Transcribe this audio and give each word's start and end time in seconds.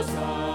Hosanna. 0.00 0.49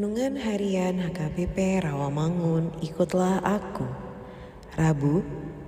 Renungan 0.00 0.40
Harian 0.40 0.96
HKBP 0.96 1.84
Rawamangun, 1.84 2.72
ikutlah 2.80 3.44
aku. 3.44 3.84
Rabu, 4.72 5.20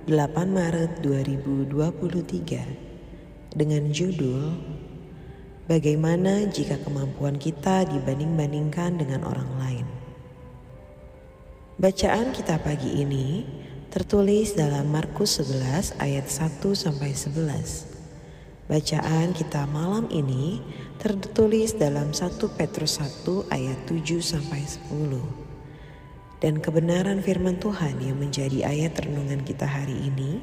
8 0.09 0.49
Maret 0.49 1.05
2023. 1.05 3.53
Dengan 3.53 3.93
judul 3.93 4.57
Bagaimana 5.69 6.49
jika 6.49 6.81
kemampuan 6.81 7.37
kita 7.37 7.85
dibanding-bandingkan 7.85 8.97
dengan 8.97 9.21
orang 9.21 9.53
lain? 9.61 9.85
Bacaan 11.77 12.33
kita 12.33 12.57
pagi 12.57 13.05
ini 13.05 13.45
tertulis 13.93 14.57
dalam 14.57 14.89
Markus 14.89 15.45
11 15.45 15.93
ayat 16.01 16.25
1 16.25 16.73
sampai 16.73 17.13
11. 17.13 17.92
Bacaan 18.63 19.35
kita 19.35 19.67
malam 19.75 20.07
ini 20.07 20.63
tertulis 20.95 21.75
dalam 21.75 22.15
1 22.15 22.39
Petrus 22.55 22.95
1 22.95 23.51
ayat 23.51 23.75
7 23.91 24.23
sampai 24.23 24.63
10. 24.63 25.19
Dan 26.39 26.63
kebenaran 26.63 27.19
firman 27.19 27.59
Tuhan 27.59 27.99
yang 27.99 28.15
menjadi 28.23 28.63
ayat 28.63 28.95
renungan 29.03 29.43
kita 29.43 29.67
hari 29.67 30.07
ini 30.07 30.39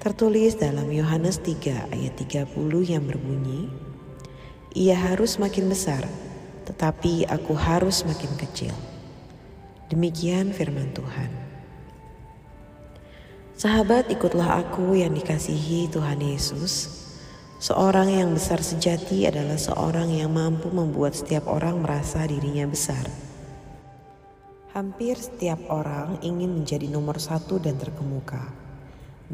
tertulis 0.00 0.56
dalam 0.56 0.88
Yohanes 0.88 1.44
3 1.44 1.92
ayat 1.92 2.16
30 2.16 2.48
yang 2.88 3.04
berbunyi, 3.04 3.68
Ia 4.72 4.96
harus 4.96 5.36
makin 5.36 5.68
besar, 5.68 6.08
tetapi 6.64 7.28
aku 7.28 7.52
harus 7.52 8.00
makin 8.08 8.32
kecil. 8.40 8.72
Demikian 9.92 10.56
firman 10.56 10.96
Tuhan. 10.96 11.28
Sahabat 13.52 14.08
ikutlah 14.08 14.56
aku 14.56 14.96
yang 14.96 15.12
dikasihi 15.12 15.92
Tuhan 15.92 16.24
Yesus 16.24 16.97
Seorang 17.58 18.06
yang 18.06 18.38
besar 18.38 18.62
sejati 18.62 19.26
adalah 19.26 19.58
seorang 19.58 20.14
yang 20.14 20.30
mampu 20.30 20.70
membuat 20.70 21.18
setiap 21.18 21.50
orang 21.50 21.82
merasa 21.82 22.22
dirinya 22.22 22.70
besar. 22.70 23.02
Hampir 24.78 25.18
setiap 25.18 25.66
orang 25.66 26.22
ingin 26.22 26.62
menjadi 26.62 26.86
nomor 26.86 27.18
satu 27.18 27.58
dan 27.58 27.74
terkemuka. 27.74 28.54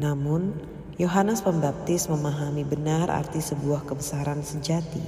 Namun, 0.01 0.57
Yohanes 0.97 1.45
Pembaptis 1.45 2.09
memahami 2.09 2.65
benar 2.65 3.13
arti 3.13 3.45
sebuah 3.45 3.85
kebesaran 3.85 4.41
sejati. 4.41 5.05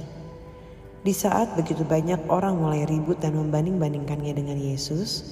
Di 1.02 1.10
saat 1.10 1.58
begitu 1.58 1.82
banyak 1.82 2.22
orang 2.30 2.54
mulai 2.54 2.86
ribut 2.86 3.18
dan 3.18 3.34
membanding-bandingkannya 3.34 4.30
dengan 4.30 4.62
Yesus, 4.62 5.26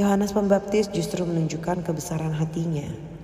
Yohanes 0.00 0.32
Pembaptis 0.32 0.88
justru 0.88 1.20
menunjukkan 1.28 1.84
kebesaran 1.84 2.32
hatinya 2.32 3.15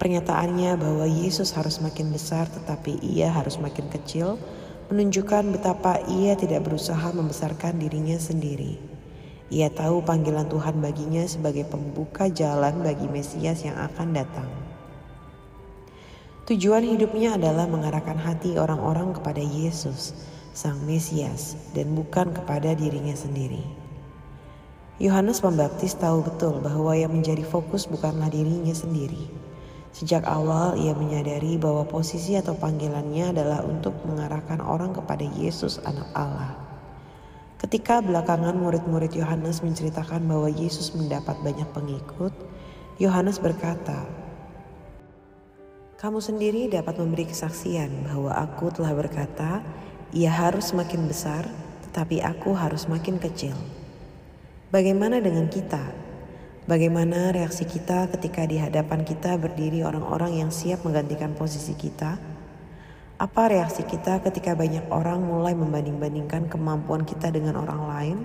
Pernyataannya 0.00 0.80
bahwa 0.80 1.04
Yesus 1.04 1.52
harus 1.52 1.76
makin 1.84 2.08
besar 2.08 2.48
tetapi 2.48 3.04
ia 3.04 3.28
harus 3.28 3.60
makin 3.60 3.84
kecil 3.92 4.40
menunjukkan 4.88 5.52
betapa 5.52 6.00
ia 6.08 6.32
tidak 6.40 6.64
berusaha 6.64 7.12
membesarkan 7.12 7.76
dirinya 7.76 8.16
sendiri. 8.16 8.80
Ia 9.52 9.68
tahu 9.68 10.00
panggilan 10.00 10.48
Tuhan 10.48 10.80
baginya 10.80 11.20
sebagai 11.28 11.68
pembuka 11.68 12.32
jalan 12.32 12.80
bagi 12.80 13.12
Mesias 13.12 13.60
yang 13.60 13.76
akan 13.76 14.16
datang. 14.16 14.48
Tujuan 16.48 16.80
hidupnya 16.80 17.36
adalah 17.36 17.68
mengarahkan 17.68 18.16
hati 18.16 18.56
orang-orang 18.56 19.12
kepada 19.12 19.44
Yesus, 19.44 20.16
Sang 20.56 20.80
Mesias, 20.88 21.60
dan 21.76 21.92
bukan 21.92 22.32
kepada 22.32 22.72
dirinya 22.72 23.12
sendiri. 23.12 23.60
Yohanes 24.96 25.44
Pembaptis 25.44 25.92
tahu 25.92 26.24
betul 26.24 26.56
bahwa 26.64 26.96
yang 26.96 27.12
menjadi 27.12 27.44
fokus 27.44 27.84
bukanlah 27.84 28.32
dirinya 28.32 28.72
sendiri 28.72 29.49
Sejak 29.90 30.22
awal 30.22 30.78
ia 30.78 30.94
menyadari 30.94 31.58
bahwa 31.58 31.82
posisi 31.82 32.38
atau 32.38 32.54
panggilannya 32.54 33.34
adalah 33.34 33.66
untuk 33.66 33.98
mengarahkan 34.06 34.62
orang 34.62 34.94
kepada 34.94 35.26
Yesus 35.34 35.82
anak 35.82 36.06
Allah. 36.14 36.54
Ketika 37.60 38.00
belakangan 38.00 38.56
murid-murid 38.56 39.12
Yohanes 39.12 39.60
menceritakan 39.60 40.24
bahwa 40.24 40.48
Yesus 40.48 40.96
mendapat 40.96 41.36
banyak 41.44 41.68
pengikut, 41.76 42.32
Yohanes 42.96 43.36
berkata, 43.36 44.08
"Kamu 46.00 46.24
sendiri 46.24 46.72
dapat 46.72 46.96
memberi 46.96 47.28
kesaksian 47.28 48.08
bahwa 48.08 48.32
aku 48.32 48.72
telah 48.72 48.96
berkata, 48.96 49.60
ia 50.14 50.32
harus 50.32 50.72
makin 50.72 51.04
besar, 51.04 51.44
tetapi 51.90 52.24
aku 52.24 52.56
harus 52.56 52.88
makin 52.88 53.20
kecil." 53.20 53.58
Bagaimana 54.72 55.20
dengan 55.20 55.50
kita? 55.50 56.09
Bagaimana 56.68 57.32
reaksi 57.32 57.64
kita 57.64 58.12
ketika 58.12 58.44
di 58.44 58.60
hadapan 58.60 59.00
kita 59.00 59.40
berdiri 59.40 59.80
orang-orang 59.80 60.44
yang 60.44 60.52
siap 60.52 60.84
menggantikan 60.84 61.32
posisi 61.32 61.72
kita? 61.72 62.20
Apa 63.16 63.48
reaksi 63.48 63.80
kita 63.80 64.20
ketika 64.20 64.52
banyak 64.52 64.84
orang 64.92 65.24
mulai 65.24 65.56
membanding-bandingkan 65.56 66.52
kemampuan 66.52 67.08
kita 67.08 67.32
dengan 67.32 67.56
orang 67.64 67.80
lain? 67.88 68.18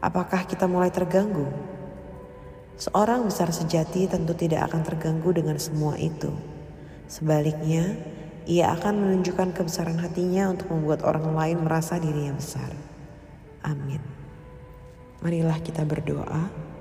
Apakah 0.00 0.48
kita 0.48 0.64
mulai 0.64 0.88
terganggu? 0.88 1.44
Seorang 2.80 3.28
besar 3.28 3.52
sejati 3.52 4.08
tentu 4.08 4.32
tidak 4.32 4.72
akan 4.72 4.80
terganggu 4.80 5.36
dengan 5.36 5.60
semua 5.60 6.00
itu. 6.00 6.32
Sebaliknya, 7.12 7.92
ia 8.48 8.72
akan 8.72 9.04
menunjukkan 9.04 9.52
kebesaran 9.52 10.00
hatinya 10.00 10.48
untuk 10.48 10.72
membuat 10.72 11.04
orang 11.04 11.28
lain 11.36 11.60
merasa 11.60 12.00
dirinya 12.00 12.36
besar. 12.36 12.72
Amin. 13.64 14.00
Marilah 15.20 15.60
kita 15.60 15.84
berdoa. 15.84 16.72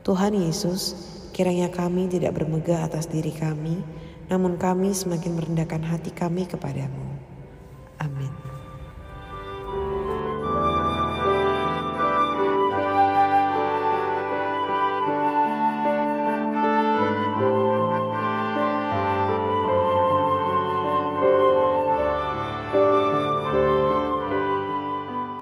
Tuhan 0.00 0.32
Yesus, 0.32 0.96
kiranya 1.36 1.68
kami 1.68 2.08
tidak 2.08 2.40
bermegah 2.40 2.88
atas 2.88 3.04
diri 3.04 3.36
kami, 3.36 3.84
namun 4.32 4.56
kami 4.56 4.96
semakin 4.96 5.36
merendahkan 5.36 5.84
hati 5.84 6.08
kami 6.08 6.48
kepadamu. 6.48 7.09